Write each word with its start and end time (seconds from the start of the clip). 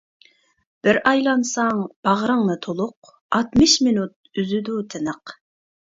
بىر 0.85 0.97
ئايلانساڭ 1.09 1.83
باغرىڭنى 2.09 2.55
تولۇق، 2.67 3.13
ئاتمىش 3.41 3.77
مىنۇت 3.89 4.41
ئۈزىدۇ 4.45 4.79
تىنىق. 4.95 5.41